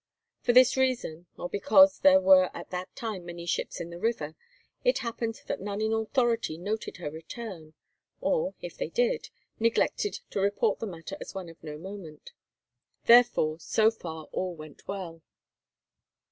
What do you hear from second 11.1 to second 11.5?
as one